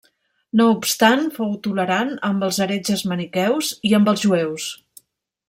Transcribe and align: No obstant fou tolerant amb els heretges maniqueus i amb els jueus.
No 0.59 0.65
obstant 0.75 1.21
fou 1.35 1.51
tolerant 1.67 2.09
amb 2.31 2.47
els 2.49 2.59
heretges 2.67 3.05
maniqueus 3.13 3.71
i 3.91 3.95
amb 4.01 4.13
els 4.15 4.27
jueus. 4.27 4.69